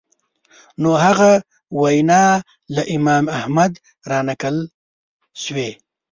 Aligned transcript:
نو 0.81 0.91
هغه 1.05 1.31
وینا 1.81 2.23
له 2.75 2.81
امام 2.95 3.25
احمد 3.37 3.73
رانقل 4.09 4.57
شوې 5.43 5.69